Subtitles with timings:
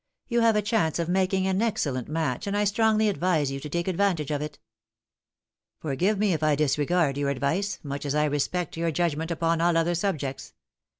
[0.27, 3.69] You have a chance of making an excellent match, and I strongly advise you to
[3.69, 4.57] take advantage of it.""
[5.83, 9.77] Forgive me if I disregard your advice, much as I respect your judgment upon all
[9.77, 10.55] other subjects."